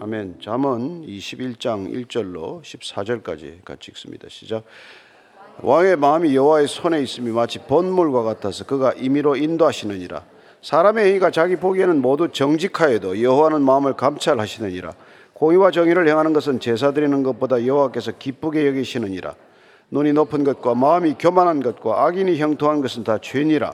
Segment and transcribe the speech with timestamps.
[0.00, 0.36] 아멘.
[0.40, 4.28] 잠언 21장 1절로 14절까지 같이 읽습니다.
[4.28, 4.62] 시작.
[5.60, 10.22] 왕의 마음이 여호와의 손에 있음이 마치 번물과 같아서 그가 임의로 인도하시느니라.
[10.62, 14.92] 사람의 행위가 자기 보기에는 모두 정직하여도 여호와는 마음을 감찰하시느니라.
[15.32, 19.34] 공의와 정의를 행하는 것은 제사 드리는 것보다 여호와께서 기쁘게 여기시느니라.
[19.90, 23.72] 눈이 높은 것과 마음이 교만한 것과 악인이 형통한 것은 다 죄니라.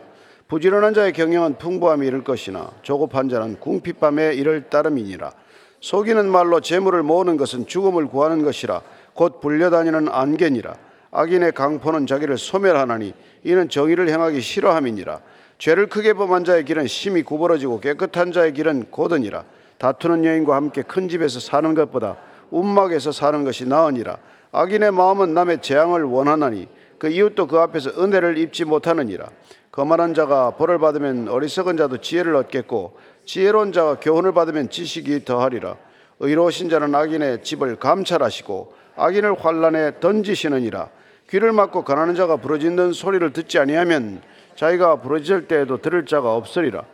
[0.49, 5.44] 부지런한 자의 경영은 풍부함이 이를 것이나 조급한 자는 궁핍함에 이를 따름이니라.
[5.85, 8.81] 속이는 말로 재물을 모으는 것은 죽음을 구하는 것이라
[9.13, 10.75] 곧 불려다니는 안개니라.
[11.11, 15.21] 악인의 강포는 자기를 소멸하나니 이는 정의를 행하기 싫어함이니라.
[15.59, 19.45] 죄를 크게 범한 자의 길은 심히 구부러지고 깨끗한 자의 길은 고드니라.
[19.77, 22.17] 다투는 여인과 함께 큰 집에서 사는 것보다
[22.51, 24.17] 움막에서 사는 것이 나으니라.
[24.53, 26.67] 악인의 마음은 남의 재앙을 원하나니
[26.99, 29.29] 그 이웃도 그 앞에서 은혜를 입지 못하느니라.
[29.73, 35.77] 거만한 자가 벌을 받으면 어리석은 자도 지혜를 얻겠고 지혜로운 자가 교훈을 받으면 지식이 더하리라.
[36.21, 40.91] 의로우신 자는 악인의 집을 감찰하시고 악인을 환란에 던지시느니라.
[41.31, 44.23] 귀를 막고 가난한 자가 부르짖는 소리를 듣지 아니하면
[44.55, 46.85] 자기가 부르짖을 때에도 들을 자가 없으리라.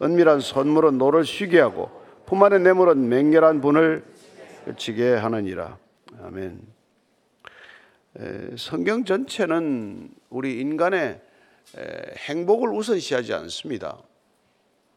[0.00, 1.90] 은밀한 선물은 노를 쉬게 하고
[2.24, 4.02] 품 안의 뇌물은 맹렬한 분을
[4.64, 5.76] 그치게 하느니라.
[6.24, 6.79] 아멘.
[8.18, 11.20] 에, 성경 전체는 우리 인간의
[11.76, 14.02] 에, 행복을 우선시하지 않습니다.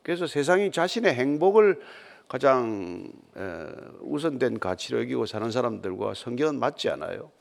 [0.02, 1.80] 그래서 세상이 자신의 행복을
[2.28, 3.68] 가장 에,
[4.02, 7.32] 우선된 가치로 여기고 사는 사람들과 성경은 맞지 않아요.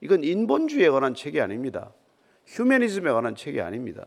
[0.00, 1.92] 이건 인본주의에 관한 책이 아닙니다.
[2.46, 4.04] 휴머니즘에 관한 책이 아닙니다.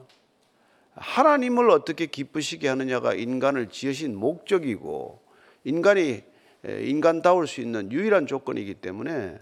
[0.95, 5.21] 하나님을 어떻게 기쁘시게 하느냐가 인간을 지으신 목적이고
[5.63, 6.23] 인간이
[6.63, 9.39] 인간다울 수 있는 유일한 조건이기 때문에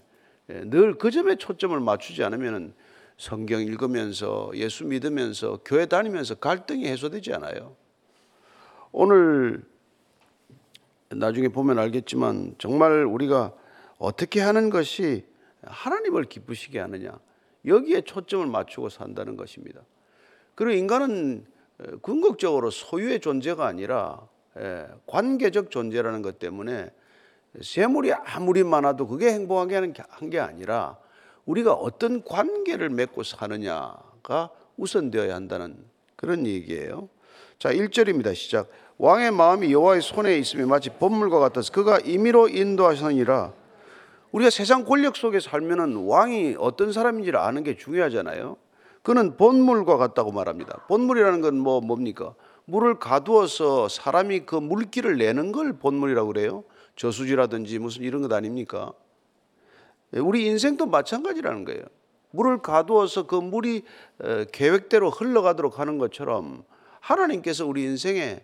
[0.48, 2.74] 늘 그 점에 초점을 맞추지 않으면
[3.18, 7.76] 성경 읽으면서 예수 믿으면서 교회 다니면서 갈등이 해소되지 않아요.
[8.92, 9.64] 오늘
[11.10, 13.54] 나중에 보면 알겠지만 정말 우리가
[13.98, 15.26] 어떻게 하는 것이
[15.64, 17.20] 하나님을 기쁘시게 하느냐
[17.66, 19.82] 여기에 초점을 맞추고 산다는 것입니다.
[20.56, 21.46] 그리고 인간은
[22.02, 24.28] 궁극적으로 소유의 존재가 아니라
[25.06, 26.92] 관계적 존재라는 것 때문에
[27.62, 30.98] 세물이 아무리 많아도 그게 행복하게 하는 게 아니라
[31.46, 35.78] 우리가 어떤 관계를 맺고 사느냐가 우선되어야 한다는
[36.16, 37.10] 그런 얘기예요.
[37.58, 38.36] 자, 1절입니다.
[38.36, 38.70] 시작.
[38.98, 43.54] 왕의 마음이 여호와의 손에 있으면 마치 법물과 같아서 그가 임의로 인도하시느니라.
[44.32, 48.58] 우리가 세상 권력 속에 살면은 왕이 어떤 사람인지를 아는 게 중요하잖아요.
[49.02, 50.86] 그는 본물과 같다고 말합니다.
[50.90, 52.36] 본물이라는 건 뭐 뭡니까?
[52.66, 56.66] 물을 가두어서 사람이 그 물기를 내는 걸 본물이라고 그래요.
[56.98, 58.92] 저수지라든지 무슨 이런 것 아닙니까?
[60.12, 61.84] 우리 인생도 마찬가지라는 거예요.
[62.32, 63.84] 물을 가두어서 그 물이
[64.52, 66.64] 계획대로 흘러가도록 하는 것처럼
[67.00, 68.44] 하나님께서 우리 인생의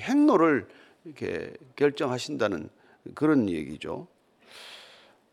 [0.00, 0.66] 행로를
[1.04, 2.68] 이렇게 결정하신다는
[3.14, 4.08] 그런 얘기죠.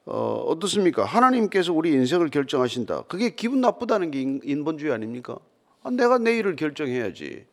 [0.05, 1.05] 어, 어떻습니까?
[1.05, 3.03] 하나님께서 우리 인생을 결정하신다.
[3.03, 5.37] 그게 기분 나쁘다는 게 인본주의 아닙니까?
[5.83, 7.45] 아, 내가 내 일을 결정해야지.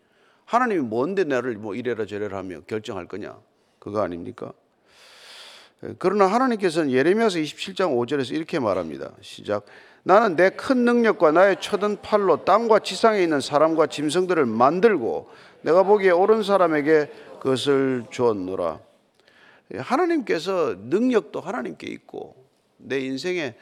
[0.47, 3.39] 하나님이 뭔데 나를 뭐 이래라 저래라 하며 결정할 거냐?
[3.87, 4.53] 그거 아닙니까?
[6.01, 9.13] 그러나 하나님께서는 예레미야서 27장 5절에서 이렇게 말합니다.
[9.21, 9.65] 시작.
[10.03, 15.31] 나는 내 큰 능력과 나의 쳐든 팔로 땅과 지상에 있는 사람과 짐승들을 만들고
[15.63, 18.81] 내가 보기에 옳은 사람에게 그것을 주었노라.
[19.77, 22.35] 하나님께서 능력도 하나님께 있고
[22.79, 23.55] 내 인생의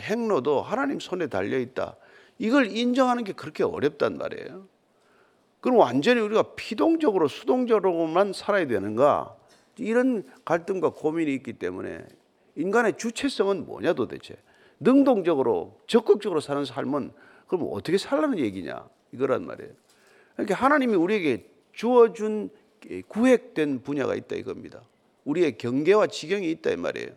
[0.00, 1.94] 행로도 하나님 손에 달려 있다.
[2.38, 4.66] 이걸 인정하는 게 그렇게 어렵단 말이에요.
[5.60, 9.36] 그럼 완전히 우리가 피동적으로 수동적으로만 살아야 되는가?
[9.78, 12.04] 이런 갈등과 고민이 있기 때문에
[12.56, 14.36] 인간의 주체성은 뭐냐 도대체?
[14.80, 17.12] 능동적으로 적극적으로 사는 삶은
[17.46, 18.88] 그럼 어떻게 살라는 얘기냐?
[19.12, 19.72] 이거란 말이에요.
[20.34, 22.50] 그러니까 하나님이 우리에게 주어준
[23.08, 24.82] 구획된 분야가 있다 이겁니다.
[25.24, 27.10] 우리의 경계와 지경이 있다 이 말이에요.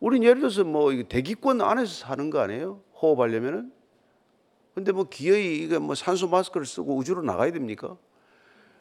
[0.00, 2.80] 우리는 예를 들어서 뭐 대기권 안에서 사는 거 아니에요?
[3.00, 3.72] 호흡하려면은.
[4.74, 7.96] 근데 뭐 기어이 이거 뭐 산소 마스크를 쓰고 우주로 나가야 됩니까?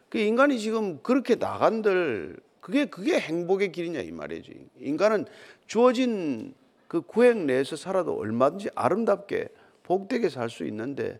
[0.07, 2.37] 그 인간이 지금 그렇게 나간들
[2.69, 4.53] 그게 그게 행복의 길이냐 이 말이지.
[4.79, 5.25] 인간은
[5.65, 6.53] 주어진
[6.87, 9.47] 그 구획 내에서 살아도 얼마든지 아름답게
[9.81, 11.19] 복되게 살 수 있는데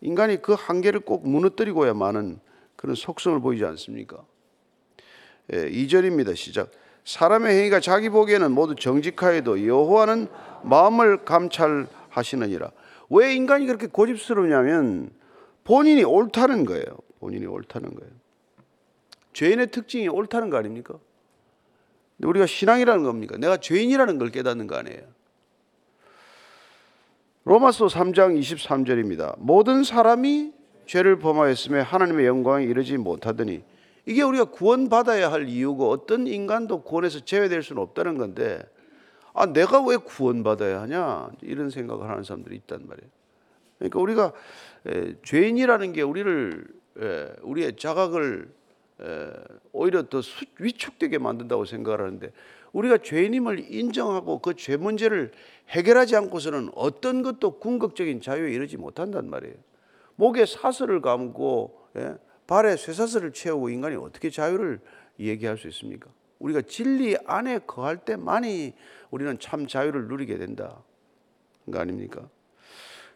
[0.00, 2.40] 인간이 그 한계를 꼭 무너뜨리고야만은
[2.76, 4.24] 그런 속성을 보이지 않습니까?
[5.52, 6.34] 예, 2절입니다.
[6.34, 6.70] 시작.
[7.04, 10.28] 사람의 행위가 자기 보기에는 모두 정직하여도 여호와는
[10.62, 12.70] 마음을 감찰하시느니라.
[13.10, 15.10] 왜 인간이 그렇게 고집스러우냐면
[15.64, 16.84] 본인이 옳다는 거예요.
[17.20, 18.17] 본인이 옳다는 거예요.
[19.38, 20.98] 죄인의 특징이 옳다는 거 아닙니까?
[22.24, 23.36] 우리가 신앙이라는 겁니까?
[23.38, 25.02] 내가 죄인이라는 걸 깨닫는 거 아니에요.
[27.44, 29.36] 로마서 3장 23절입니다.
[29.38, 30.52] 모든 사람이
[30.86, 33.62] 죄를 범하였음에 하나님의 영광에 이르지 못하더니
[34.06, 38.60] 이게 우리가 구원받아야 할 이유고 어떤 인간도 구원에서 제외될 수는 없다는 건데
[39.34, 43.10] 아 내가 왜 구원받아야 하냐 이런 생각을 하는 사람들이 있단 말이에요.
[43.78, 44.32] 그러니까 우리가
[44.88, 46.66] 에, 죄인이라는 게 우리를
[47.00, 48.57] 에, 우리의 자각을 에,
[49.72, 52.32] 오히려 더 수, 위축되게 만든다고 생각을 하는데
[52.72, 55.32] 우리가 죄인임을 인정하고 그 죄 문제를
[55.68, 59.54] 해결하지 않고서는 어떤 것도 궁극적인 자유에 이르지 못한단 말이에요.
[60.16, 62.16] 목에 사슬을 감고 예?
[62.46, 64.80] 발에 쇠사슬을 채우고 인간이 어떻게 자유를
[65.20, 66.10] 얘기할 수 있습니까?
[66.38, 68.74] 우리가 진리 안에 거할 때만이
[69.10, 70.82] 우리는 참 자유를 누리게 된다.
[71.70, 72.28] 거 아닙니까?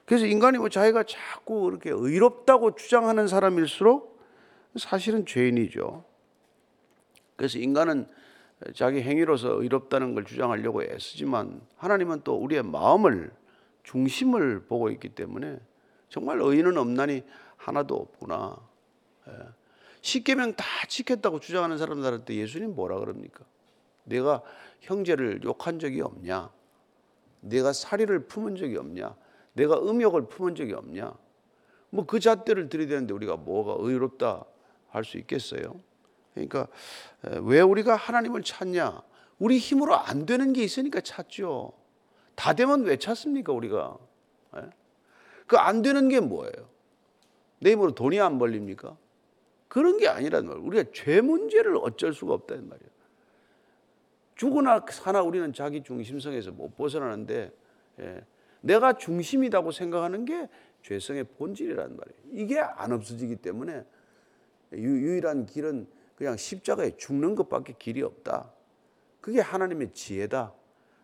[0.05, 4.12] 그래서 인간이 뭐 자기가 자꾸 이렇게 의롭다고 주장하는 사람일수록
[4.77, 6.05] 사실은 죄인이죠.
[7.37, 8.07] 그래서 인간은
[8.75, 13.33] 자기 행위로서 의롭다는 걸 주장하려고 애쓰지만 하나님은 또 우리의 마음을
[13.83, 15.59] 중심을 보고 있기 때문에
[16.09, 17.25] 정말 의인은 없나니
[17.57, 18.57] 하나도 없구나.
[19.29, 19.33] 예.
[20.01, 23.45] 십계명 다 지켰다고 주장하는 사람들한테 예수님 뭐라 그럽니까?
[24.05, 24.43] 내가
[24.81, 26.51] 형제를 욕한 적이 없냐?
[27.41, 29.17] 내가 사리를 품은 적이 없냐?
[29.55, 31.15] 내가 음욕을 품은 적이 없냐?
[31.91, 34.45] 뭐 그 잣대를 들이대는데 우리가 뭐가 의롭다
[34.93, 35.81] 할 수 있겠어요?
[36.35, 36.69] 그러니까
[37.43, 39.03] 왜 우리가 하나님을 찾냐?
[39.39, 41.73] 우리 힘으로 안 되는 게 있으니까 찾죠.
[42.35, 43.99] 다 되면 왜 찾습니까 우리가?
[45.47, 46.71] 그 안 되는 게 뭐예요?
[47.61, 48.97] 내 힘으로 돈이 안 벌립니까?
[49.69, 50.65] 그런 게 아니란 말이에요.
[50.67, 52.91] 우리가 죄 문제를 어쩔 수가 없다는 말이에요.
[54.37, 57.53] 죽으나 사나 우리는 자기 중심성에서 못 벗어나는데
[58.01, 58.25] 예,
[58.61, 60.49] 내가 중심이라고 생각하는 게
[60.83, 62.21] 죄성의 본질이란 말이에요.
[62.33, 63.85] 이게 안 없어지기 때문에
[64.75, 65.87] 유 일한 길은
[66.17, 68.51] 그냥 십자가에 죽는 것밖에 길이 없다.
[69.21, 70.53] 그게 하나님의 지혜다.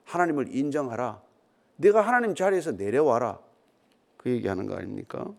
[0.04, 1.20] 하나님을 인정하라.
[1.76, 3.38] 내가 하나님 자리에서 내려와라.
[4.16, 5.32] 그 얘기하는 거 아닙니까?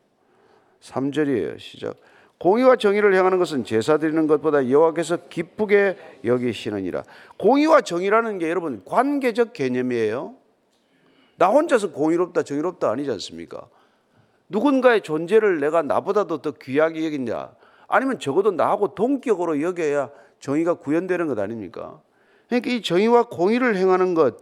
[0.81, 1.59] 3절이에요.
[1.59, 1.97] 시작.
[2.39, 7.03] 공의와 정의를 행하는 것은 제사 드리는 것보다 여호와께서 기쁘게 여기시느니라.
[7.37, 10.35] 공의와 정의라는 게 여러분 관계적 개념이에요.
[11.37, 13.67] 나 혼자서 공의롭다 정의롭다 아니지 않습니까?
[14.47, 17.51] 누군가의 존재를 내가 나보다도 더 귀하게 여긴냐?
[17.89, 22.01] 아니면 적어도 나하고 동격으로 여겨야 정의가 구현되는 것 아닙니까?
[22.47, 24.37] 그러니까 이 정의와 공의를 행하는 것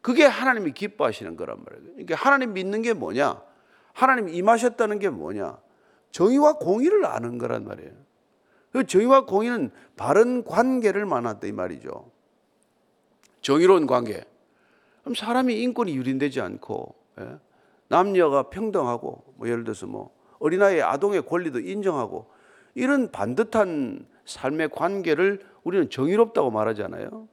[0.00, 1.92] 그게 하나님이 기뻐하시는 거란 말이에요.
[1.92, 3.40] 그러니까 하나님 믿는 게 뭐냐?
[3.92, 5.58] 하나님 임하셨다는 게 뭐냐?
[6.10, 7.92] 정의와 공의를 아는 거란 말이에요.
[8.72, 12.10] 그 정의와 공의는 바른 관계를 만났다 이 말이죠.
[13.42, 14.24] 정의로운 관계.
[15.02, 17.38] 그럼 사람이 인권이 유린되지 않고 예?
[17.88, 22.30] 남녀가 평등하고 뭐 예를 들어서 뭐 어린아이 아동의 권리도 인정하고
[22.74, 27.28] 이런 반듯한 삶의 관계를 우리는 정의롭다고 말하잖아요.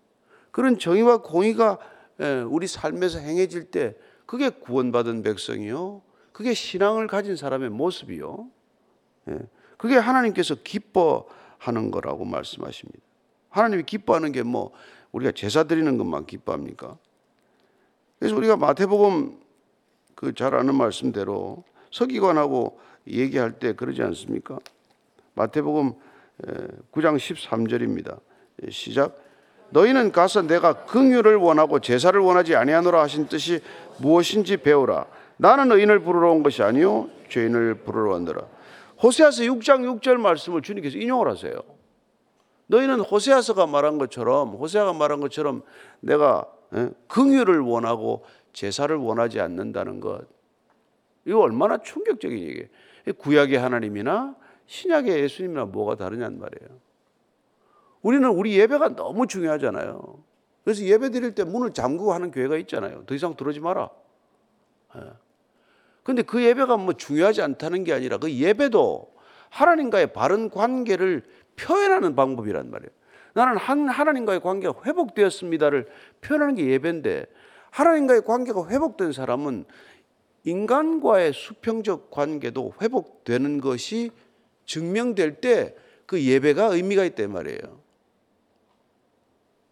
[0.52, 1.78] 그런 정의와 공의가
[2.20, 3.96] 예, 우리 삶에서 행해질 때
[4.26, 6.02] 그게 구원받은 백성이요.
[6.32, 8.48] 그게 신앙을 가진 사람의 모습이요.
[9.30, 9.40] 예,
[9.78, 13.00] 그게 하나님께서 기뻐하는 거라고 말씀하십니다.
[13.50, 14.72] 하나님이 기뻐하는 게 뭐
[15.12, 16.98] 우리가 제사 드리는 것만 기뻐합니까?
[18.20, 19.40] 그래서 우리가 마태복음
[20.16, 24.60] 그 잘 아는 말씀대로 서기관하고 얘기할 때 그러지 않습니까?
[25.38, 25.94] 마태복음
[26.92, 28.20] 9장 13절입니다.
[28.72, 29.16] 시작.
[29.70, 33.62] 너희는 가서 내가 긍휼을 원하고 제사를 원하지 아니하노라 하신 뜻이
[34.00, 35.06] 무엇인지 배우라.
[35.38, 38.42] 나는 의인을 부르러 온 것이 아니요 죄인을 부르러 왔노라.
[39.04, 41.54] 호세아서 6장 6절 말씀을 주님께서 인용을 하세요.
[42.66, 45.62] 너희는 호세아서가 말한 것처럼 호세아가 말한 것처럼
[46.00, 46.48] 내가
[47.10, 50.26] 긍휼을 원하고 제사를 원하지 않는다는 것.
[51.26, 52.66] 이거 얼마나 충격적인 얘기예요.
[53.20, 54.36] 구약의 하나님이나
[54.68, 56.80] 신약의 예수님이나 뭐가 다르냐는 말이에요.
[58.02, 60.24] 우리는 우리 예배가 너무 중요하잖아요.
[60.64, 63.06] 그래서 예배 드릴 때 문을 잠그고 하는 교회가 있잖아요.
[63.06, 63.90] 더 이상 들어오지 마라.
[66.04, 69.14] 근데 그 예배가 뭐 중요하지 않다는 게 아니라 그 예배도
[69.50, 71.24] 하나님과의 바른 관계를
[71.56, 72.92] 표현하는 방법이란 말이에요.
[73.34, 75.88] 나는 한 하나님과의 관계가 회복되었습니다를
[76.22, 77.26] 표현하는 게 예배인데
[77.72, 79.66] 하나님과의 관계가 회복된 사람은
[80.44, 84.12] 인간과의 수평적 관계도 회복되는 것이
[84.68, 85.76] 증명될 때
[86.08, 87.88] 그 예배가 의미가 있단 말이에요.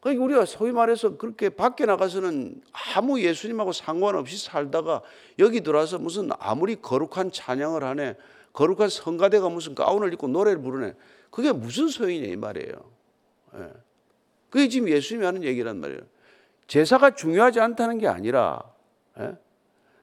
[0.01, 2.61] 그러니까 우리가 소위 말해서 그렇게 밖에 나가서는
[2.93, 5.01] 아무 예수님하고 상관없이 살다가
[5.39, 8.15] 여기 들어와서 무슨 아무리 거룩한 찬양을 하네,
[8.53, 10.93] 거룩한 성가대가 무슨 가운을 입고 노래를 부르네,
[11.31, 12.73] 그게 무슨 소용이냐 이 말이에요.
[13.55, 13.69] 예.
[14.49, 16.01] 그게 지금 예수님이 하는 얘기란 말이에요.
[16.67, 18.61] 제사가 중요하지 않다는 게 아니라
[19.19, 19.37] 예?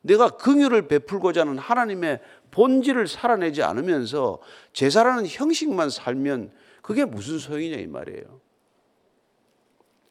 [0.00, 2.20] 내가 긍휼을 베풀고자 하는 하나님의
[2.52, 4.38] 본질을 살아내지 않으면서
[4.72, 8.40] 제사라는 형식만 살면 그게 무슨 소용이냐 이 말이에요.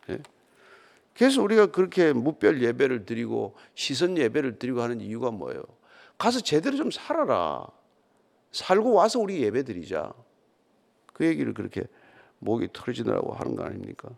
[0.10, 0.20] 예?
[1.14, 5.64] 그래서 우리가 그렇게 무별 예배를 드리고 시선 예배를 드리고 하는 이유가 뭐예요?
[6.18, 7.66] 가서 제대로 좀 살아라.
[8.52, 10.12] 살고 와서 우리 예배 드리자.
[11.14, 11.84] 그 얘기를 그렇게
[12.40, 14.10] 목이 털어지느라고 하는 거 아닙니까?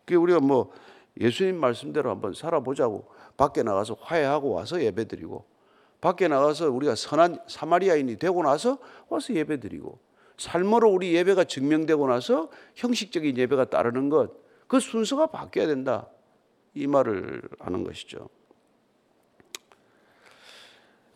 [0.00, 0.72] 그게 우리가 뭐
[1.20, 5.44] 예수님 말씀대로 한번 살아보자고 밖에 나가서 화해하고 와서 예배 드리고
[6.00, 8.78] 밖에 나가서 우리가 선한 사마리아인이 되고 나서
[9.08, 9.98] 와서 예배드리고
[10.36, 16.06] 삶으로 우리 예배가 증명되고 나서 형식적인 예배가 따르는 것 그 순서가 바뀌어야 된다
[16.74, 18.28] 이 말을 하는 것이죠.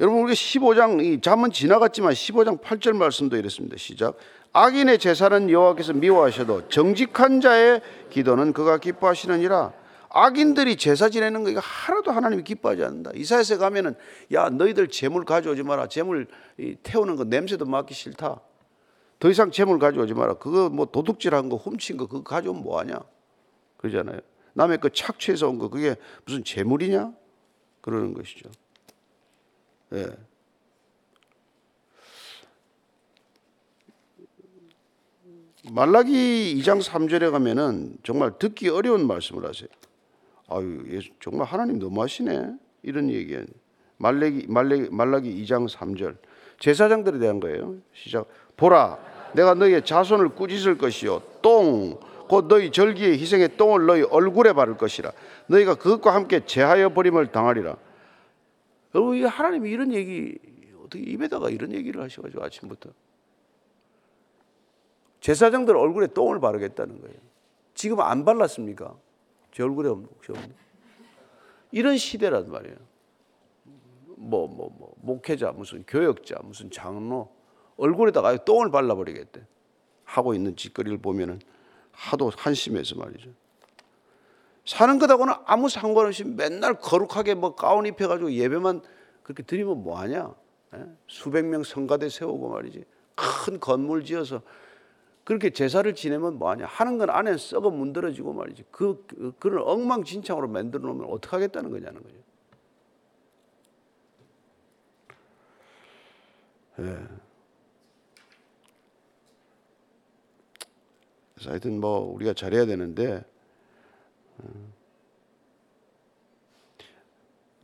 [0.00, 3.76] 여러분 우리가 15장 이 잠은 지나갔지만 15장 8절 말씀도 이랬습니다.
[3.76, 4.16] 시작.
[4.54, 9.72] 악인의 제사는 여호와께서 미워하셔도 정직한 자의 기도는 그가 기뻐하시느니라.
[10.14, 13.12] 악인들이 제사 지내는 거 이거 하나도 하나님이 기뻐하지 않는다.
[13.14, 13.94] 이사야서 가면은
[14.32, 15.88] 야 너희들 재물 가져오지 마라.
[15.88, 16.26] 재물
[16.82, 18.40] 태우는 거 냄새도 맡기 싫다.
[19.18, 20.34] 더 이상 재물 가져오지 마라.
[20.34, 23.00] 그거 뭐 도둑질한 거 훔친 거 그거 가져오면 뭐 하냐?
[23.78, 24.20] 그러잖아요.
[24.54, 27.12] 남의 거 착취해서 온 거 그게 무슨 재물이냐?
[27.80, 28.50] 그러는 것이죠.
[29.94, 30.06] 예.
[35.70, 39.68] 말라기 2장 3절에 가면은 정말 듣기 어려운 말씀을 하세요.
[40.56, 42.54] 아유, 예수, 정말 하나님 너무하시네.
[42.82, 43.44] 이런 얘기예요.
[43.96, 46.16] 말라기, 말라기, 말라기 2장 3절.
[46.58, 47.76] 제사장들에 대한 거예요.
[47.92, 48.28] 시작.
[48.56, 48.98] 보라,
[49.34, 51.22] 내가 너희의 자손을 꾸짖을 것이요.
[51.40, 55.12] 똥, 곧 너희 절기의 희생의 똥을 너희 얼굴에 바를 것이라.
[55.46, 57.76] 너희가 그것과 함께 제하여 버림을 당하리라.
[58.94, 60.38] 여러분, 하나님이 이런 얘기,
[60.84, 62.90] 어떻게 입에다가 이런 얘기를 하셔가지고 아침부터.
[65.20, 67.16] 제사장들 얼굴에 똥을 바르겠다는 거예요.
[67.74, 68.96] 지금 안 발랐습니까?
[69.52, 70.54] 제 얼굴에 혹시 없는?
[71.70, 72.76] 이런 시대란 말이에요.
[74.16, 77.30] 뭐, 뭐, 뭐, 목회자, 무슨 교역자, 무슨 장로,
[77.76, 79.46] 얼굴에다가 똥을 발라버리겠대.
[80.04, 81.40] 하고 있는 짓거리를 보면은
[81.92, 83.30] 하도 한심해서 말이죠.
[84.64, 88.82] 사는 것하고는 아무 상관없이 맨날 거룩하게 뭐 가운 입혀가지고 예배만
[89.22, 90.34] 그렇게 드리면 뭐하냐?
[90.74, 90.84] 예?
[91.08, 92.84] 수백 명 성가대 세우고 말이지.
[93.14, 94.42] 큰 건물 지어서
[95.24, 96.66] 그렇게 제사를 지내면 뭐하냐?
[96.66, 98.64] 하는 건 안에 썩어 문드러지고 말이지.
[98.70, 102.16] 그, 그 그런 엉망진창으로 만들어 놓으면 어떻게 하겠다는 거냐는 거죠.
[106.80, 107.22] 예.
[111.34, 113.24] 그래서 하여튼 뭐 우리가 잘해야 되는데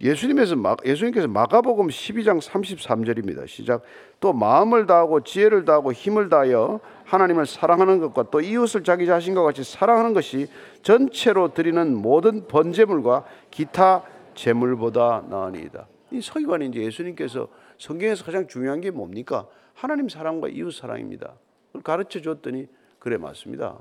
[0.00, 3.49] 예수님에서 예수님께서 마가복음 12장 33절입니다.
[3.49, 3.83] 시작.
[4.21, 9.65] 또 마음을 다하고 지혜를 다하고 힘을 다하여 하나님을 사랑하는 것과 또 이웃을 자기 자신과 같이
[9.65, 10.47] 사랑하는 것이
[10.83, 14.03] 전체로 드리는 모든 번제물과 기타
[14.35, 15.88] 제물보다 나으니이다.
[16.11, 17.49] 이 서기관이 이제 예수님께서
[17.79, 19.47] 성경에서 가장 중요한 게 뭡니까?
[19.73, 21.33] 하나님 사랑과 이웃 사랑입니다.
[21.69, 22.67] 그걸 가르쳐 줬더니
[22.99, 23.81] 그래 맞습니다.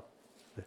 [0.54, 0.64] 네.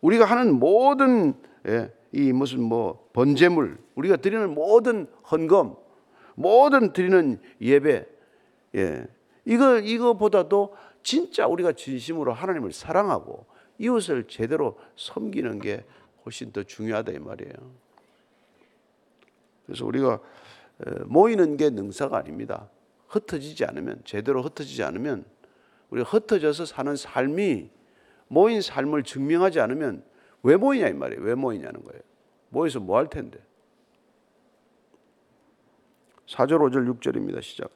[0.00, 1.34] 우리가 하는 모든
[1.68, 5.74] 예, 이 무슨 뭐 번제물 우리가 드리는 모든 헌금
[6.34, 8.06] 모든 드리는 예배
[8.74, 9.06] 예.
[9.44, 13.46] 이거 이거보다도 진짜 우리가 진심으로 하나님을 사랑하고
[13.78, 15.84] 이웃을 제대로 섬기는 게
[16.24, 17.54] 훨씬 더 중요하다 이 말이에요.
[19.66, 20.18] 그래서 우리가
[21.06, 22.68] 모이는 게 능사가 아닙니다.
[23.08, 25.24] 흩어지지 않으면 제대로 흩어지지 않으면
[25.90, 27.70] 우리가 흩어져서 사는 삶이
[28.28, 30.02] 모인 삶을 증명하지 않으면
[30.42, 31.22] 왜 모이냐 이 말이에요.
[31.22, 32.00] 왜 모이냐는 거예요.
[32.48, 33.38] 모여서 뭐 할 텐데.
[36.26, 37.42] 4절 5절 6절입니다.
[37.42, 37.70] 시작.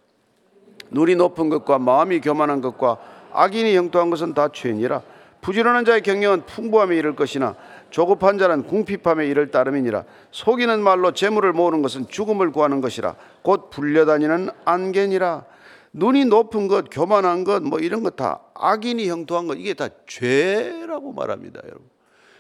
[0.91, 5.03] 눈이 높은 것과 마음이 교만한 것과 악인이 형통한 것은 다 죄니라.
[5.41, 7.55] 부지런한 자의 경영은 풍부함에 이를 것이나
[7.91, 10.05] 조급한 자는 궁핍함에 이를 따름이니라.
[10.31, 13.15] 속이는 말로 재물을 모으는 것은 죽음을 구하는 것이라.
[13.43, 15.45] 곧 불려다니는 안개니라.
[15.93, 21.13] 눈이 높은 것, 교만한 것, 뭐 이런 것 다 악인이 형통한 것 이게 다 죄라고
[21.13, 21.89] 말합니다, 여러분.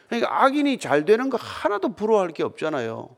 [0.09, 3.09] 그러니까 악인이 잘 되는 거 하나도 부러워할 게 없잖아요.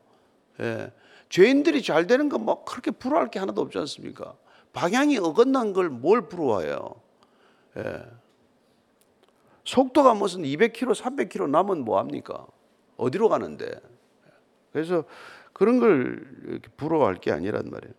[0.61, 0.91] 예.
[1.29, 4.35] 죄인들이 잘 되는 거 뭐 그렇게 부러워할 게 하나도 없지 않습니까?
[4.73, 6.95] 방향이 어긋난 걸 뭘 부러워해요?
[7.77, 8.03] 예.
[9.63, 12.45] 속도가 무슨 200km, 300km 나면 뭐 합니까?
[12.97, 13.69] 어디로 가는데?
[14.71, 15.05] 그래서
[15.53, 17.93] 그런 걸 부러워할 게 아니란 말이에요.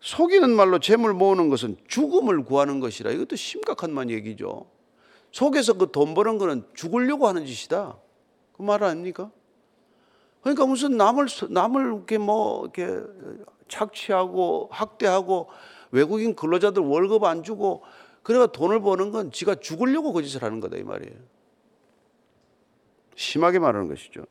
[0.00, 4.66] 속이는 말로 재물 모으는 것은 죽음을 구하는 것이라 이것도 심각한 만 얘기죠.
[5.30, 7.96] 속에서 그 돈 버는 거는 죽으려고 하는 짓이다.
[8.52, 9.30] 그 말 아닙니까?
[10.42, 13.00] 그러니까 무슨 남을 남을 이렇게 뭐 이렇게
[13.68, 15.48] 착취하고 학대하고
[15.92, 17.84] 외국인 근로자들 월급 안 주고
[18.22, 21.14] 그래가 돈을 버는 건 지가 죽으려고 그 짓을 하는 거다 이 말이에요.
[23.14, 24.24] 심하게 말하는 것이죠.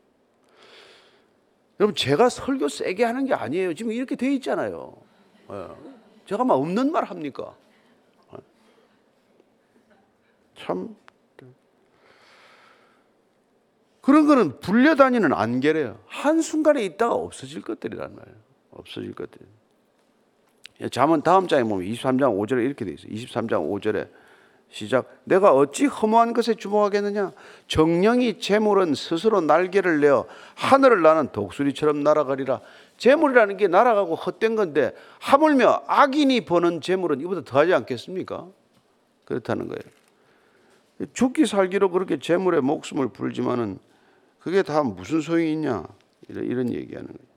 [1.79, 3.73] 여러분 제가 설교 세게 하는 게 아니에요.
[3.73, 4.95] 지금 이렇게 돼 있잖아요.
[5.51, 5.67] 예.
[6.25, 7.55] 제가 막 없는 말 합니까?
[8.33, 8.37] 예.
[10.55, 10.95] 참
[14.01, 15.99] 그런 거는 불려다니는 안개래요.
[16.07, 18.37] 한순간에 있다가 없어질 것들이란 말이에요.
[18.71, 19.60] 없어질 것들.
[20.89, 23.11] 잠은 다음 장에 보면 23장 5절에 이렇게 돼 있어요.
[23.11, 24.07] 23장 5절에
[24.71, 25.17] 시작.
[25.25, 27.33] 내가 어찌 허무한 것에 주목하겠느냐?
[27.67, 32.61] 정령이 재물은 스스로 날개를 내어 하늘을 나는 독수리처럼 날아가리라.
[32.97, 38.47] 재물이라는 게 날아가고 헛된 건데 하물며 악인이 버는 재물은 이보다 더하지 않겠습니까?
[39.25, 41.11] 그렇다는 거예요.
[41.13, 43.79] 죽기 살기로 그렇게 재물에 목숨을 풀지만은
[44.39, 45.83] 그게 다 무슨 소용이 있냐?
[46.29, 47.31] 이런, 이런 얘기하는 거예요.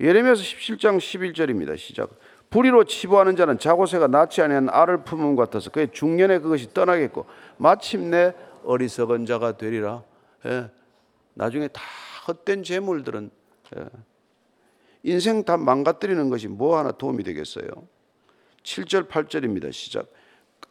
[0.00, 1.78] 예레미야서 17장 11절입니다.
[1.78, 2.10] 시작.
[2.50, 8.32] 불의로 치부하는 자는 자고새가 낳지 아니한 알을 품음 같아서 그의 중년에 그것이 떠나겠고 마침내
[8.64, 10.02] 어리석은 자가 되리라.
[10.46, 10.70] 예.
[11.34, 11.82] 나중에 다
[12.28, 13.30] 헛된 재물들은
[13.76, 13.84] 예.
[15.02, 17.66] 인생 다 망가뜨리는 것이 뭐 하나 도움이 되겠어요.
[18.62, 19.72] 7절 8절입니다.
[19.72, 20.06] 시작.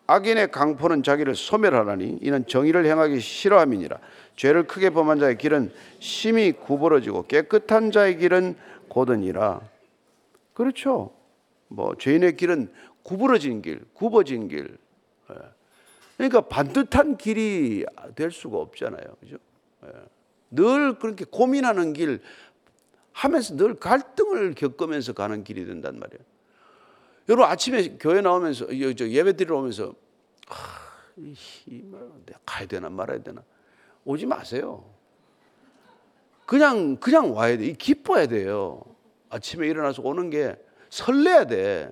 [0.07, 3.99] 악인의 강포는 자기를 소멸하라니 이는 정의를 행하기 싫어함이니라.
[4.35, 8.55] 죄를 크게 범한 자의 길은 심히 구부러지고 깨끗한 자의 길은
[8.89, 9.61] 고드니라.
[10.53, 11.11] 그렇죠.
[11.73, 14.77] 뭐 죄인의 길은 구부러진 길, 굽어진 길.
[15.31, 15.35] 예.
[16.17, 17.83] 그러니까 반듯한 길이
[18.15, 19.03] 될 수가 없잖아요.
[19.19, 19.37] 그죠?
[19.85, 19.89] 예.
[20.51, 22.21] 늘 그렇게 고민하는 길
[23.11, 26.19] 하면서 늘 갈등을 겪으면서 가는 길이 된단 말이에요.
[27.29, 29.95] 여러분 아침에 교회 나오면서 예배 드리러 오면서
[30.49, 30.55] 아,
[31.17, 31.83] 이,
[32.25, 33.43] 내가 가야 되나 말아야 되나
[34.05, 34.85] 오지 마세요.
[36.45, 37.71] 그냥 그냥 와야 돼.
[37.73, 38.83] 기뻐야 돼요.
[39.29, 40.55] 아침에 일어나서 오는 게
[40.93, 41.91] 설레야 돼.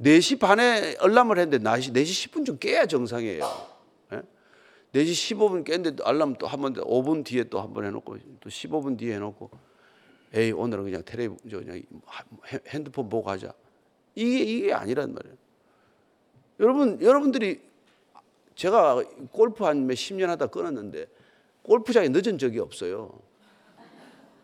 [0.00, 3.44] 4시 반에 알람을 했는데 4시, 4시 10분 좀 깨야 정상이에요.
[4.12, 4.22] 예?
[4.92, 8.98] 4시 15분 깼는데 알람 또 한 번, 5분 뒤에 또 한 번 해놓고 또 15분
[8.98, 9.48] 뒤에 해놓고
[10.34, 11.82] 에이, 오늘은 그냥 테레비, 그냥
[12.68, 13.54] 핸드폰 보고 하자.
[14.16, 15.36] 이게, 이게 아니란 말이에요.
[16.60, 17.60] 여러분, 여러분들이
[18.56, 21.06] 제가 골프 한 몇 십 년 하다 끊었는데
[21.62, 23.18] 골프장에 늦은 적이 없어요.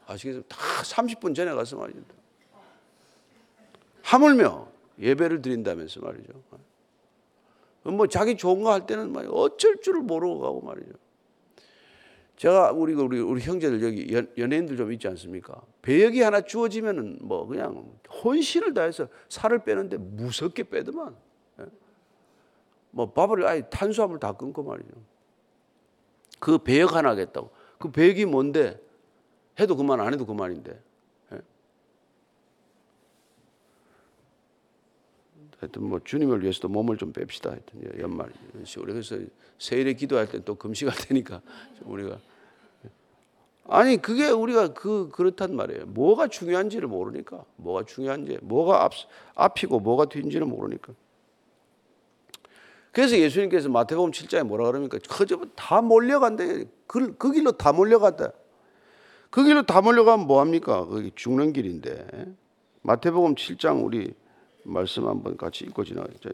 [0.06, 0.42] 아시겠어요?
[0.42, 2.14] 다 30분 전에 가서 말입니다.
[4.02, 4.68] 하물며
[4.98, 6.32] 예배를 드린다면서 말이죠.
[7.84, 10.92] 뭐 자기 좋은 거 할 때는 말 어쩔 줄을 모르고 가고 말이죠.
[12.36, 15.60] 제가 우리 우리 우리 형제들 여기 연, 연예인들 좀 있지 않습니까?
[15.82, 21.14] 배역이 하나 주어지면은 뭐 그냥 혼신을 다해서 살을 빼는데 무섭게 빼더만.
[21.60, 21.64] 예?
[22.90, 24.90] 뭐 밥을 아예 탄수화물 다 끊고 말이죠.
[26.40, 27.50] 그 배역 하나 하겠다고.
[27.78, 28.80] 그 배역이 뭔데?
[29.60, 30.80] 해도 그만 안 해도 그만인데.
[35.62, 37.50] 하여튼 뭐 주님을 위해서도 몸을 좀 뺍시다.
[37.50, 39.16] 하여튼 연말 우리 그래서
[39.58, 41.40] 세일에 기도할 때 또 금식할 테니까
[41.86, 42.18] 우리가
[43.68, 45.86] 아니 그게 우리가 그 그렇단 말이에요.
[45.86, 48.92] 뭐가 중요한지를 모르니까 뭐가 중요한지 뭐가 앞
[49.36, 50.92] 앞이고 뭐가 뒤인지를 모르니까.
[52.90, 54.98] 그래서 예수님께서 마태복음 7장에 뭐라 그럽니까?
[55.08, 56.64] 그저 다 몰려간대.
[56.86, 58.32] 그, 그 길로 다 몰려갔다.
[59.30, 60.84] 그 길로 다 몰려가면 뭐 합니까?
[60.84, 62.34] 그게 죽는 길인데.
[62.82, 64.12] 마태복음 7장 우리
[64.64, 66.30] 말씀 한번 같이 읽고 지나가죠.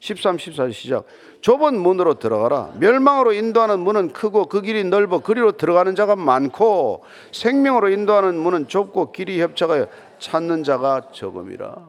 [0.00, 1.06] 13, 14 시작.
[1.40, 2.74] 좁은 문으로 들어가라.
[2.78, 9.12] 멸망으로 인도하는 문은 크고 그 길이 넓어 그리로 들어가는 자가 많고 생명으로 인도하는 문은 좁고
[9.12, 11.88] 길이 협착하여 찾는 자가 적음이라.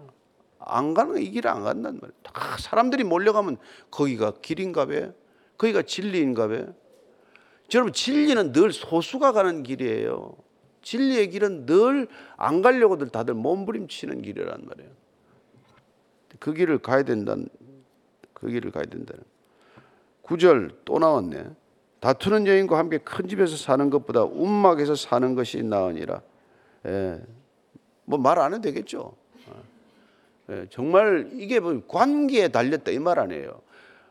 [0.59, 2.15] 안 가는 이 길 안 간단 말이야.
[2.23, 3.57] 다 사람들이 몰려가면
[3.91, 4.93] 거기가 길인가 봐.
[5.57, 6.53] 거기가 진리인가 봐.
[7.73, 10.35] 여러분 진리는 늘 소수가 가는 길이에요.
[10.83, 14.89] 진리의 길은 늘 안 가려고들 다들 몸부림치는 길이란 말이에요.
[16.45, 17.47] 그 길을 가야 된다는
[18.35, 19.23] 그 길을 가야 된다는.
[20.21, 21.43] 구절 또 나왔네.
[22.01, 26.21] 다투는 여인과 함께 큰 집에서 사는 것보다 움막에서 사는 것이 나으니라.
[26.85, 27.19] 예.
[28.05, 29.15] 뭐말 안 해도 되겠죠.
[30.51, 30.67] 예.
[30.69, 33.59] 정말 이게 뭐 관계에 달렸다 이 말 아니에요.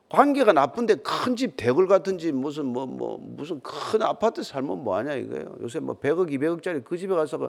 [0.09, 4.97] 관계가 나쁜데 큰 집 대굴 같은 집 무슨 뭐 뭐 무슨 큰 아파트 살면 뭐
[4.97, 5.55] 하냐 이거예요.
[5.61, 7.49] 요새 뭐 100억 200억짜리 그 집에 가서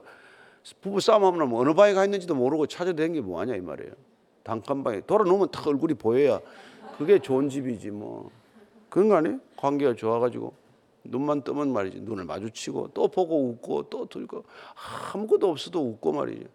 [0.79, 3.91] 부부 싸움하면 어느 방에 가 있는지도 모르고 찾아대는 게 뭐 하냐 이 말이에요.
[4.45, 6.39] 단칸방에 돌아놓으면 탁 얼굴이 보여야
[6.97, 8.31] 그게 좋은 집이지 뭐
[8.89, 9.41] 그런 거 아니에요?
[9.57, 10.53] 관계가 좋아가지고
[11.03, 14.45] 눈만 뜨면 말이지 눈을 마주치고 또 보고 웃고 또 들고
[15.13, 16.47] 아무것도 없어도 웃고 말이지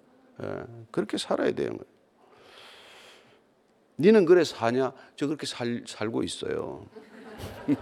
[0.43, 1.77] 예, 그렇게 살아야 돼요.
[3.99, 4.95] 니는 그래 사냐?
[5.17, 6.87] 저 그렇게 살, 살고 있어요.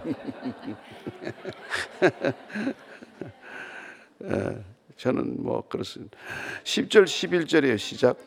[4.23, 4.63] 예,
[4.97, 6.17] 저는 뭐 그렇습니다.
[6.65, 8.17] 10절 11절의 시작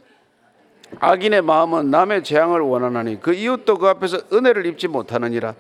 [0.99, 5.55] 악인의 마음은 남의 재앙을 원하나니 그 이웃도 그 앞에서 은혜를 입지 못하느니라.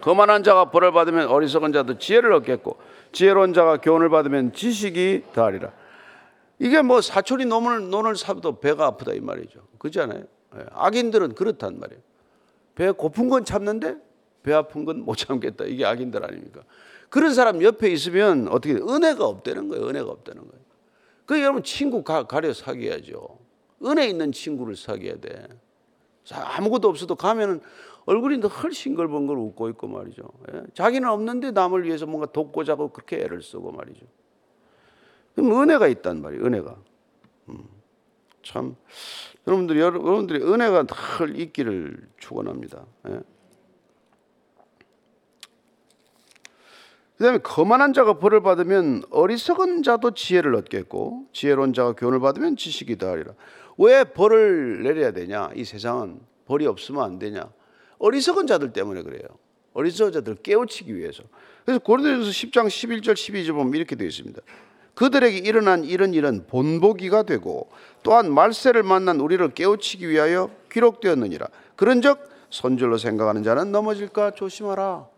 [0.00, 2.78] 거만한 자가 벌을 받으면 어리석은 자도 지혜를 얻겠고
[3.12, 5.72] 지혜로운 자가 교훈을 받으면 지식이 더하리라.
[6.58, 9.60] 이게 뭐 사촌이 논을 논을 사도 배가 아프다 이 말이죠.
[9.78, 10.24] 그렇지 않아요?
[10.56, 12.00] 예, 악인들은 그렇단 말이에요.
[12.74, 13.96] 배 고픈 건 참는데
[14.42, 15.64] 배 아픈 건 못 참겠다.
[15.64, 16.62] 이게 악인들 아닙니까?
[17.10, 19.88] 그런 사람 옆에 있으면 어떻게 은혜가 없다는 거예요.
[19.88, 20.62] 은혜가 없다는 거예요.
[21.26, 23.38] 그 여러분 친구 가, 가려 사귀어야죠.
[23.84, 25.46] 은혜 있는 친구를 사귀어야 돼.
[26.32, 27.60] 아무것도 없어도 가면은
[28.06, 30.22] 얼굴이 늘 싱글벙글 웃고 있고 말이죠.
[30.52, 30.62] 예?
[30.74, 34.06] 자기는 없는데 남을 위해서 뭔가 돕고자 고 그렇게 애를 쓰고 말이죠.
[35.34, 36.44] 그럼 은혜가 있단 말이에요.
[36.44, 36.76] 은혜가.
[37.50, 37.68] 음.
[38.42, 38.76] 참
[39.46, 42.86] 여러분들이 여러분들이 은혜가 늘 있기를 축원합니다.
[43.08, 43.20] 예?
[47.18, 52.96] 그 다음에 거만한 자가 벌을 받으면 어리석은 자도 지혜를 얻겠고 지혜로운 자가 교훈을 받으면 지식이
[52.96, 53.32] 더하리라.
[53.76, 55.50] 왜 벌을 내려야 되냐?
[55.56, 57.50] 이 세상은 벌이 없으면 안 되냐?
[57.98, 59.22] 어리석은 자들 때문에 그래요.
[59.72, 61.24] 어리석은 자들 깨우치기 위해서.
[61.64, 64.40] 그래서 고린도전서 10장 11절 12절 보면 이렇게 되어 있습니다.
[64.94, 67.68] 그들에게 일어난 이런 일은 본보기가 되고
[68.04, 71.48] 또한 말세를 만난 우리를 깨우치기 위하여 기록되었느니라.
[71.74, 75.17] 그런즉 손절로 생각하는 자는 넘어질까 조심하라.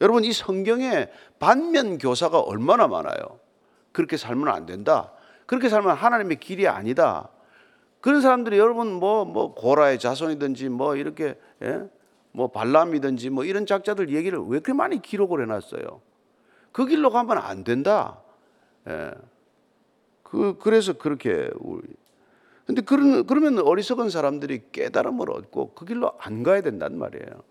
[0.00, 1.08] 여러분 이 성경에
[1.38, 3.38] 반면 교사가 얼마나 많아요.
[3.92, 5.12] 그렇게 살면 안 된다.
[5.46, 7.28] 그렇게 살면 하나님의 길이 아니다.
[8.00, 11.82] 그런 사람들이 여러분 뭐뭐 고라의 자손이든지 뭐 이렇게 예?
[12.32, 16.00] 뭐 발람이든지 뭐 이런 작자들 얘기를 왜 그렇게 많이 기록을 해놨어요.
[16.72, 18.20] 그 길로 가면 안 된다.
[18.88, 19.10] 예.
[20.22, 21.82] 그 그래서 그렇게 우리
[22.64, 27.42] 근데 그런 그러면 어리석은 사람들이 깨달음을 얻고 그 길로 안 가야 된단 말이에요.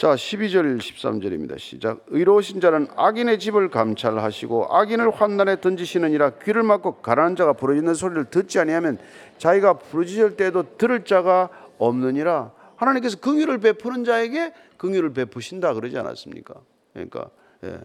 [0.00, 1.58] 자, 12절 13절입니다.
[1.58, 2.02] 시작.
[2.06, 8.58] 의로우신 자는 악인의 집을 감찰하시고 악인을 환난에 던지시느니라 귀를 막고 가난한 자가 부르짖는 소리를 듣지
[8.60, 8.96] 아니하면
[9.36, 12.50] 자기가 부르짖을 때에도 들을 자가 없느니라.
[12.76, 16.54] 하나님께서 긍휼을 베푸는 자에게 긍휼을 베푸신다 그러지 않았습니까?
[16.94, 17.28] 그러니까
[17.64, 17.78] 예.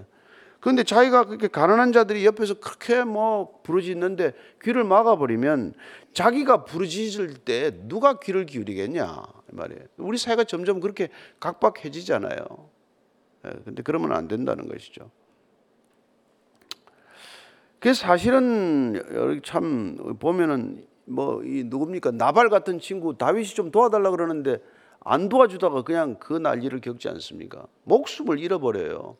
[0.65, 5.75] 그런데 자기가 그렇게 가난한 자들이 옆에서 그렇게 뭐 부르짖는데 귀를 막아버리면
[6.11, 9.83] 자기가 부르짖을 때 누가 귀를 기울이겠냐 말이에요.
[9.97, 12.39] 우리 사회가 점점 그렇게 각박해지잖아요.
[13.45, 15.11] 예, 근데 그러면 안 된다는 것이죠.
[17.77, 24.57] 그 사실은 참 보면은 뭐 이 누굽니까 나발 같은 친구 다윗이 좀 도와달라 그러는데
[25.01, 27.67] 안 도와주다가 그냥 그 난리를 겪지 않습니까?
[27.83, 29.17] 목숨을 잃어버려요.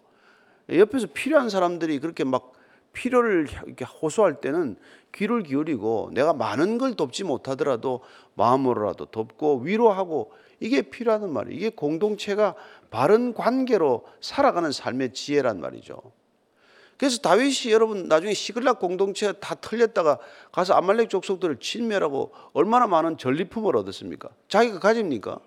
[0.70, 2.54] 옆에서 필요한 사람들이 그렇게 막
[2.94, 4.78] 필요를 이렇게 호소할 때는
[5.14, 8.02] 귀를 기울이고 내가 많은 걸 돕지 못하더라도
[8.36, 11.58] 마음으로라도 돕고 위로하고 이게 필요하단 말이에요.
[11.58, 12.56] 이게 공동체가
[12.90, 16.02] 바른 관계로 살아가는 삶의 지혜란 말이죠.
[16.98, 20.18] 그래서 다윗이 여러분 나중에 시글락 공동체가 다 털렸다가
[20.52, 24.30] 가서 아말렉 족속들을 진멸하고 얼마나 많은 전리품을 얻었습니까?
[24.48, 25.40] 자기가 가집니까?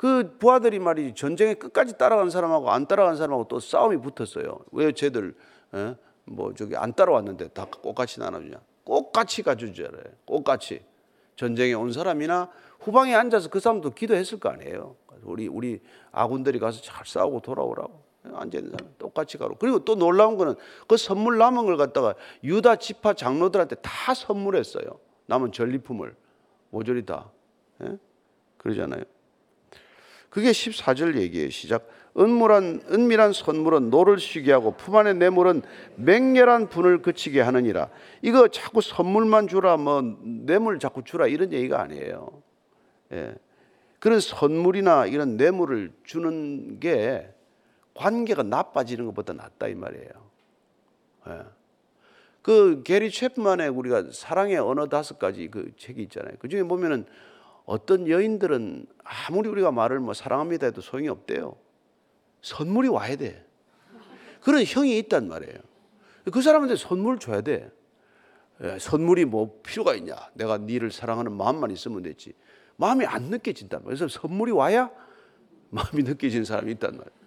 [0.00, 4.60] 그 부하들이 말이지 전쟁에 끝까지 따라간 사람하고 안 따라간 사람하고 또 싸움이 붙었어요.
[4.72, 5.34] 왜 쟤들
[5.74, 5.94] 에?
[6.24, 8.62] 뭐 저기 안 따라왔는데 다 똑같이 나눠주냐?
[8.86, 10.04] 똑같이 가주지 않아요.
[10.24, 10.82] 똑같이
[11.36, 14.96] 전쟁에 온 사람이나 후방에 앉아서 그 사람도 기도했을 거 아니에요.
[15.22, 15.82] 우리 우리
[16.12, 20.54] 아군들이 가서 잘 싸우고 돌아오라고 앉아 있는 사람 똑같이 가고 그리고 또 놀라운 거는
[20.88, 24.98] 그 선물 남은 걸 갖다가 유다 지파 장로들한테 다 선물했어요.
[25.26, 26.16] 남은 전리품을
[26.70, 27.30] 모조리 다
[27.82, 27.98] 예?
[28.56, 29.04] 그러잖아요.
[30.30, 31.50] 그게 14절 얘기예요.
[31.50, 31.88] 시작.
[32.16, 35.62] 은밀한 은밀한 선물은 노를 쉬게 하고 품 안의 뇌물은
[35.96, 37.88] 맹렬한 분을 그치게 하느니라.
[38.22, 42.42] 이거 자꾸 선물만 주라 뭐 뇌물 자꾸 주라 이런 얘기가 아니에요.
[43.12, 43.34] 예.
[43.98, 47.28] 그런 선물이나 이런 뇌물을 주는 게
[47.94, 50.10] 관계가 나빠지는 것보다 낫다 이 말이에요.
[51.28, 51.38] 예.
[52.42, 56.34] 그 게리 챕만의 우리가 사랑의 언어 다섯 가지 그 책이 있잖아요.
[56.38, 57.04] 그 중에 보면은
[57.64, 61.56] 어떤 여인들은 아무리 우리가 말을 뭐 사랑합니다 해도 소용이 없대요.
[62.42, 63.44] 선물이 와야 돼.
[64.40, 65.58] 그런 형이 있단 말이에요.
[66.32, 67.70] 그 사람한테 선물 줘야 돼.
[68.62, 70.14] 예, 선물이 뭐 필요가 있냐?
[70.34, 72.34] 내가 니를 사랑하는 마음만 있으면 됐지.
[72.76, 73.98] 마음이 안 느껴진단 말이에요.
[73.98, 74.90] 그래서 선물이 와야
[75.70, 77.20] 마음이 느껴지는 사람이 있단 말이에요.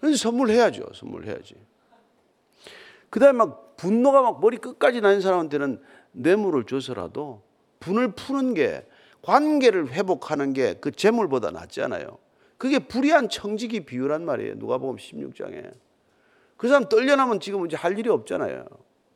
[0.00, 0.92] 그래서 선물해야죠.
[0.94, 1.54] 선물해야지.
[3.10, 5.80] 그 다음에 막 분노가 막 머리 끝까지 나는 사람한테는
[6.12, 7.42] 뇌물을 줘서라도
[7.80, 8.86] 분을 푸는 게
[9.22, 12.18] 관계를 회복하는 게 그 재물보다 낫지 않아요.
[12.56, 14.54] 그게 불의한 청지기 비유란 말이에요.
[14.56, 15.72] 누가복음 16장에.
[16.56, 18.66] 그 사람 떨려나면 지금 이제 할 일이 없잖아요.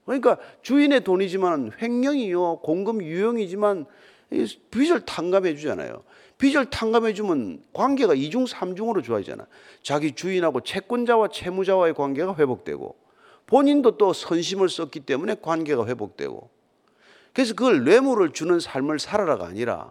[0.07, 3.87] 그러니까 주인의 돈이지만 횡령이요 공금 유용이지만
[4.71, 6.03] 빚을 탕감해 주잖아요.
[6.39, 9.47] 빚을 탕감해 주면 관계가 이중 삼중으로 좋아지잖아.
[9.83, 12.97] 자기 주인하고 채권자와 채무자와의 관계가 회복되고
[13.47, 16.51] 본인도 또 선심을 썼기 때문에 관계가 회복되고
[17.35, 19.91] 그래서 그걸 뇌물을 주는 삶을 살아라가 아니라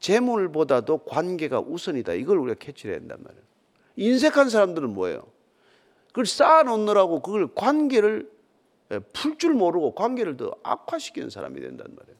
[0.00, 2.14] 재물보다도 관계가 우선이다.
[2.14, 3.44] 이걸 우리가 캐치를 해야 된단 말이에요.
[3.96, 5.22] 인색한 사람들은 뭐예요?
[6.08, 8.32] 그걸 쌓아놓느라고 그걸 관계를
[9.12, 12.16] 풀 줄 모르고 관계를 더 악화시키는 사람이 된단 말이에요.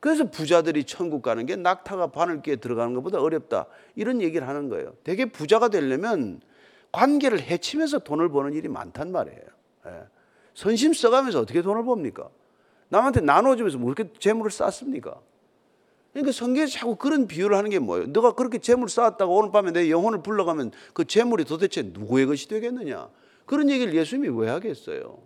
[0.00, 3.66] 그래서 부자들이 천국 가는 게 낙타가 바늘기에 들어가는 것보다 어렵다.
[3.94, 4.94] 이런 얘기를 하는 거예요.
[5.04, 6.40] 되게 부자가 되려면
[6.92, 9.42] 관계를 해치면서 돈을 버는 일이 많단 말이에요.
[10.54, 12.28] 선심 써가면서 어떻게 돈을 법니까?
[12.88, 15.20] 남한테 나눠주면서 뭐 이렇게 재물을 쌓습니까?
[16.12, 18.06] 그러니까 성경에서 자꾸 그런 비유를 하는 게 뭐예요?
[18.08, 23.08] 너가 그렇게 재물 쌓았다가 오늘 밤에 내 영혼을 불러가면 그 재물이 도대체 누구의 것이 되겠느냐?
[23.46, 25.18] 그런 얘기를 예수님이 왜 하겠어요?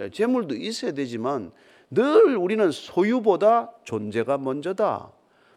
[0.00, 1.52] 예, 재물도 있어야 되지만
[1.90, 5.10] 늘 우리는 소유보다 존재가 먼저다.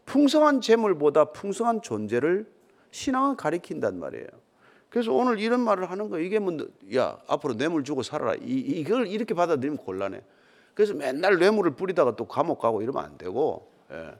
[0.05, 2.47] 풍성한 재물보다 풍성한 존재를
[2.91, 4.27] 신앙은 가리킨단 말이에요.
[4.89, 6.25] 그래서 오늘 이런 말을 하는 거예요.
[6.25, 6.57] 이게 뭐,
[6.95, 8.35] 야, 앞으로 뇌물 주고 살아라.
[8.35, 10.21] 이, 이걸 이렇게 받아들이면 곤란해.
[10.81, 14.15] 그래서 맨날 뇌물을 뿌리다가 또 감옥 가고 이러면 안 되고, 예,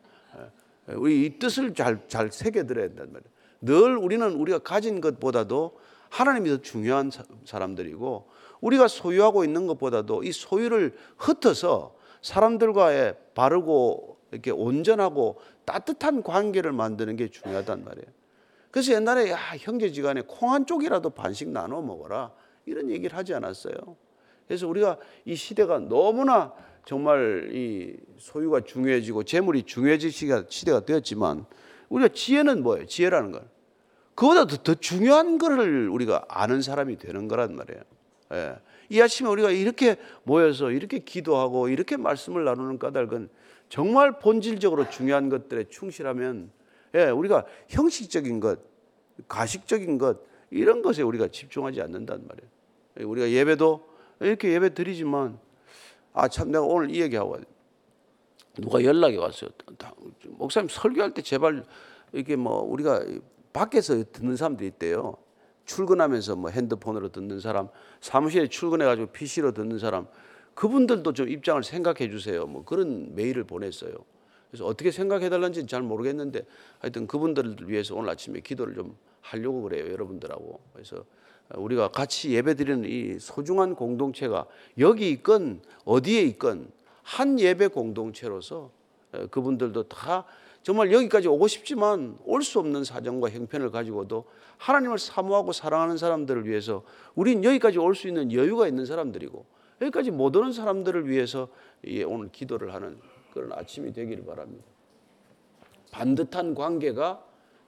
[0.90, 0.94] 예.
[0.94, 3.32] 우리 이 뜻을 잘, 잘 새겨들어야 된단 말이에요.
[3.62, 5.80] 늘 우리는 우리가 가진 것보다도
[6.12, 7.10] 하나님이 더 중요한
[7.46, 8.28] 사람들이고,
[8.60, 17.28] 우리가 소유하고 있는 것보다도 이 소유를 흩어서 사람들과의 바르고 이렇게 온전하고 따뜻한 관계를 만드는 게
[17.28, 18.06] 중요하단 말이에요.
[18.70, 22.32] 그래서 옛날에 야, 형제지간에 콩 한 쪽이라도 반씩 나눠 먹어라
[22.68, 23.74] 이런 얘기를 하지 않았어요.
[24.52, 26.52] 그래서 우리가 이 시대가 너무나
[26.84, 31.46] 정말 이 소유가 중요해지고 재물이 중요해질 시대가 되었지만
[31.88, 32.86] 우리가 지혜는 뭐예요?
[32.86, 33.48] 지혜라는 건
[34.14, 37.82] 그보다 더, 더 중요한 것을 우리가 아는 사람이 되는 거란 말이에요.
[38.34, 38.56] 예.
[38.90, 43.30] 이 아침에 우리가 이렇게 모여서 이렇게 기도하고 이렇게 말씀을 나누는 까닭은
[43.70, 46.52] 정말 본질적으로 중요한 것들에 충실하면
[46.96, 48.60] 예, 우리가 형식적인 것,
[49.30, 52.52] 가식적인 것 이런 것에 우리가 집중하지 않는단 말이에요.
[53.00, 53.91] 예, 우리가 예배도
[54.22, 55.40] 이렇게 예배 드리지만
[56.14, 57.38] 아 참 내가 오늘 이 얘기하고
[58.56, 59.50] 누가 연락이 왔어요.
[60.30, 61.66] 목사님 설교할 때 제발
[62.12, 63.04] 이렇게 뭐 우리가
[63.54, 65.16] 밖에서 듣는 사람들이 있대요.
[65.66, 67.70] 출근하면서 뭐 핸드폰으로 듣는 사람,
[68.02, 70.08] 사무실에 출근해가지고 PC로 듣는 사람,
[70.54, 72.46] 그분들도 좀 입장을 생각해 주세요.
[72.46, 73.94] 뭐 그런 메일을 보냈어요.
[74.50, 76.46] 그래서 어떻게 생각해 달라는지 잘 모르겠는데
[76.80, 79.90] 하여튼 그분들을 위해서 오늘 아침에 기도를 좀 하려고 그래요.
[79.92, 80.60] 여러분들하고.
[80.74, 81.06] 그래서
[81.56, 84.46] 우리가 같이 예배 드리는 이 소중한 공동체가
[84.80, 86.72] 여기 있건 어디에 있건
[87.04, 88.72] 한 예배 공동체로서
[89.32, 90.26] 그분들도 다
[90.64, 94.26] 정말 여기까지 오고 싶지만 올 수 없는 사정과 형편을 가지고도
[94.58, 96.84] 하나님을 사모하고 사랑하는 사람들을 위해서
[97.16, 99.46] 우린 여기까지 올 수 있는 여유가 있는 사람들이고
[99.82, 101.50] 여기까지 못 오는 사람들을 위해서
[102.06, 103.00] 오늘 기도를 하는
[103.34, 104.64] 그런 아침이 되기를 바랍니다.
[105.92, 107.26] 반듯한 관계가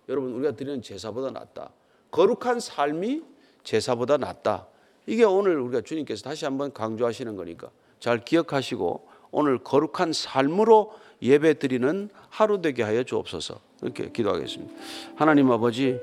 [0.08, 1.72] 여러분 우리가 드리는 제사보다 낫다.
[2.12, 3.24] 거룩한 삶이
[3.64, 4.68] 제사보다 낫다.
[5.06, 12.10] 이게 오늘 우리가 주님께서 다시 한번 강조하시는 거니까 잘 기억하시고 오늘 거룩한 삶으로 예배 드리는
[12.30, 13.60] 하루 되게 하여 주옵소서.
[13.82, 14.74] 이렇게 기도하겠습니다.
[15.16, 16.00] 하나님 아버지,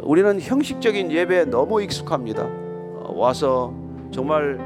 [0.00, 2.44] 우리는 형식적인 예배에 너무 익숙합니다.
[2.44, 3.74] 어, 와서
[4.12, 4.58] 정말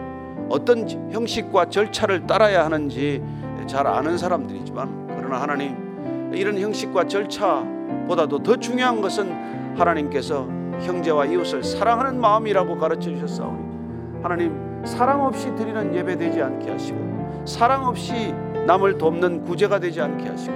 [0.48, 3.22] 어떤 형식과 절차를 따라야 하는지
[3.66, 12.20] 잘 아는 사람들이지만 그러나 하나님 이런 형식과 절차보다도 더 중요한 것은 하나님께서 형제와 이웃을 사랑하는
[12.20, 18.32] 마음이라고 가르쳐 주셨사오니 하나님 사랑 없이 드리는 예배 되지 않게 하시고 사랑 없이
[18.66, 20.54] 남을 돕는 구제가 되지 않게 하시고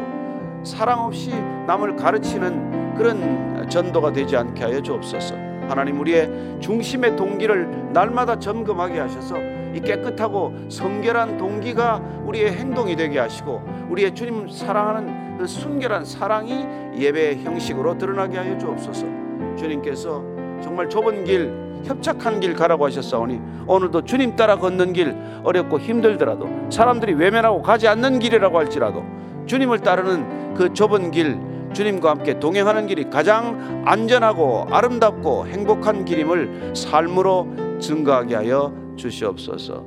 [0.65, 1.31] 사랑 없이
[1.67, 5.35] 남을 가르치는 그런 전도가 되지 않게 하여 주옵소서.
[5.69, 9.37] 하나님 우리의 중심의 동기를 날마다 점검하게 하셔서
[9.75, 16.65] 이 깨끗하고 성결한 동기가 우리의 행동이 되게 하시고 우리의 주님 사랑하는 그 순결한 사랑이
[16.97, 19.24] 예배의 형식으로 드러나게 하여 주옵소서.
[19.57, 20.23] 주님께서
[20.63, 21.53] 정말 좁은 길
[21.85, 28.19] 협착한 길 가라고 하셨사오니 오늘도 주님 따라 걷는 길 어렵고 힘들더라도 사람들이 외면하고 가지 않는
[28.19, 29.05] 길이라고 할지라도
[29.47, 31.39] 주님을 따르는 그 좁은 길
[31.75, 37.49] 주님과 함께 동행하는 길이 가장 안전하고 아름답고 행복한 길임을 삶으로
[37.81, 39.85] 증거하게 하여 주시옵소서.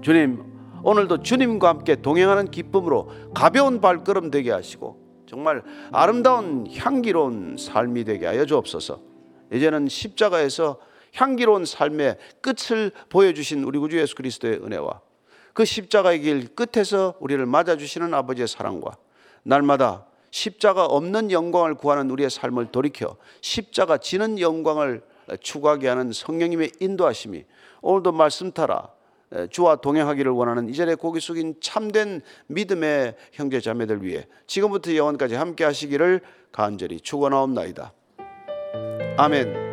[0.00, 0.42] 주님,
[0.82, 5.62] 오늘도 주님과 함께 동행하는 기쁨으로 가벼운 발걸음 되게 하시고 정말
[5.92, 9.00] 아름다운 향기로운 삶이 되게 하여 주옵소서.
[9.52, 10.80] 이제는 십자가에서
[11.14, 15.00] 향기로운 삶의 끝을 보여주신 우리 구주 예수 그리스도의 은혜와
[15.54, 18.96] 그 십자가의 길 끝에서 우리를 맞아주시는 아버지의 사랑과
[19.44, 25.00] 날마다 십자가 없는 영광을 구하는 우리의 삶을 돌이켜 십자가 지는 영광을
[25.40, 27.44] 추구하게 하는 성령님의 인도하심이
[27.82, 28.88] 오늘도 말씀 따라
[29.50, 36.20] 주와 동행하기를 원하는 이전에 고기 숙인 참된 믿음의 형제 자매들 위해 지금부터 영원까지 함께 하시기를
[36.52, 37.92] 간절히 축원하옵나이다.
[39.16, 39.69] 아멘.